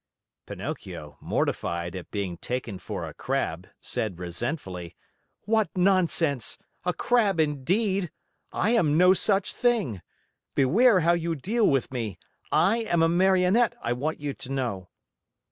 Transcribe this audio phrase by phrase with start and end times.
[0.47, 4.95] Pinocchio, mortified at being taken for a crab, said resentfully:
[5.41, 6.57] "What nonsense!
[6.85, 8.09] A crab indeed!
[8.51, 10.01] I am no such thing.
[10.55, 12.17] Beware how you deal with me!
[12.51, 14.89] I am a Marionette, I want you to know."